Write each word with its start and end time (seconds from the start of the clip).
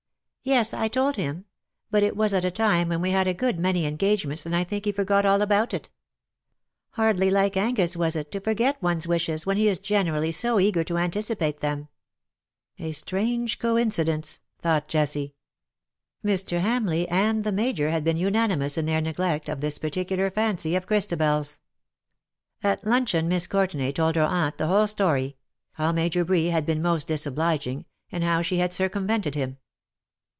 "Yes, 0.51 0.73
I 0.73 0.87
told 0.87 1.17
him; 1.17 1.45
but 1.91 2.01
it 2.01 2.15
was 2.17 2.33
at 2.33 2.43
a 2.43 2.49
time 2.49 2.89
when 2.89 2.99
we 2.99 3.11
had 3.11 3.27
a 3.27 3.33
good 3.35 3.59
many 3.59 3.85
engagements, 3.85 4.43
and 4.43 4.55
I 4.55 4.63
think 4.63 4.85
he 4.85 4.91
forgot 4.91 5.23
all 5.23 5.39
about 5.39 5.71
it. 5.71 5.91
Hardly 6.93 7.29
like 7.29 7.55
Angus, 7.55 7.95
was 7.95 8.15
it, 8.15 8.31
to 8.31 8.39
forget 8.39 8.81
one's 8.81 9.07
wishes, 9.07 9.45
when 9.45 9.55
he 9.57 9.67
is 9.67 9.77
generally 9.77 10.31
so 10.31 10.59
eager 10.59 10.83
to 10.85 10.97
anticipate 10.97 11.59
them 11.59 11.89
T^ 12.79 12.85
''A 12.89 12.95
strange 12.95 13.59
coincidence 13.59 14.39
\'' 14.49 14.57
thought 14.63 14.87
Jessie. 14.87 15.35
Mr. 16.25 16.47
208 16.57 16.57
CUPID 16.57 16.57
AND 16.57 16.87
PSYCHE. 16.87 17.07
Hamleigh 17.11 17.11
and 17.29 17.43
the 17.43 17.51
Major 17.51 17.89
had 17.91 18.03
been 18.03 18.17
unanimous 18.17 18.79
in 18.79 18.87
their 18.87 18.99
neglect 18.99 19.47
of 19.47 19.61
this 19.61 19.77
particular 19.77 20.31
fancy 20.31 20.75
of 20.75 20.87
Chris 20.87 21.05
tabePs. 21.05 21.59
At 22.63 22.83
luncheon 22.83 23.27
Miss 23.27 23.45
Courtenay 23.45 23.91
told 23.91 24.15
her 24.15 24.23
aunt 24.23 24.57
the 24.57 24.63
">vhole 24.63 24.89
story— 24.89 25.37
how 25.73 25.91
Major 25.91 26.25
Bree 26.25 26.47
had 26.47 26.65
been 26.65 26.81
most 26.81 27.05
dis 27.09 27.27
obliging^ 27.27 27.85
and 28.11 28.23
how 28.23 28.41
she 28.41 28.57
had 28.57 28.73
circumvented 28.73 29.35
him. 29.35 29.59